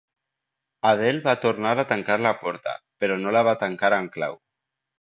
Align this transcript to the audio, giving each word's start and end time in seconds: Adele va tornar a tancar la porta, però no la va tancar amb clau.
Adele 0.91 1.21
va 1.27 1.35
tornar 1.43 1.75
a 1.83 1.85
tancar 1.93 2.17
la 2.27 2.33
porta, 2.47 2.75
però 3.03 3.21
no 3.23 3.37
la 3.39 3.47
va 3.51 3.57
tancar 3.67 3.95
amb 4.01 4.15
clau. 4.19 4.43